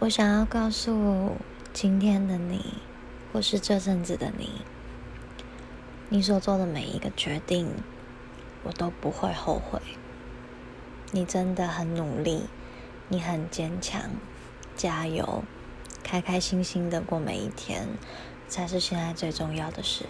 [0.00, 1.32] 我想要告诉
[1.72, 2.74] 今天的你
[3.32, 4.62] 或是这阵子的你
[6.08, 7.68] 你所做的每一个决定
[8.62, 9.80] 我都不会后悔。
[11.10, 12.44] 你真的很努力
[13.08, 14.02] 你很坚强
[14.76, 15.42] 加油
[16.04, 17.88] 开开心心的过每一天
[18.46, 20.06] 才是现在最重要的事。